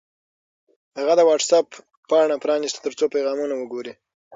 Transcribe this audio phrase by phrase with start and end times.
[0.97, 1.67] هغه د وټس-اپ
[2.09, 3.93] پاڼه پرانیسته ترڅو پیغامونه وګوري.